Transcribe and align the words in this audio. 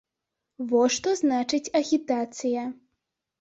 Во 0.71 0.79
што 0.95 1.13
значыць 1.19 1.71
агітацыя. 1.81 2.65